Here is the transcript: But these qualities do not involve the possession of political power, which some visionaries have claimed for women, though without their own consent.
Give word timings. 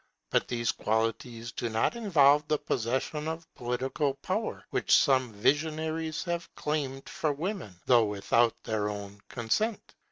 But 0.31 0.47
these 0.47 0.71
qualities 0.71 1.51
do 1.51 1.69
not 1.69 1.95
involve 1.95 2.47
the 2.47 2.57
possession 2.57 3.27
of 3.27 3.45
political 3.53 4.15
power, 4.15 4.65
which 4.71 4.95
some 4.95 5.31
visionaries 5.31 6.23
have 6.23 6.49
claimed 6.55 7.07
for 7.07 7.31
women, 7.31 7.75
though 7.85 8.05
without 8.05 8.63
their 8.63 8.89
own 8.89 9.21
consent. 9.29 9.93